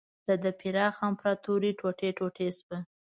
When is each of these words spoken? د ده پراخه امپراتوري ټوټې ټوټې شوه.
د 0.27 0.29
ده 0.43 0.51
پراخه 0.59 1.01
امپراتوري 1.09 1.71
ټوټې 1.79 2.09
ټوټې 2.17 2.47
شوه. 2.57 2.77